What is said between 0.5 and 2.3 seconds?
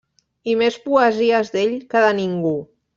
I més poesies d'ell que de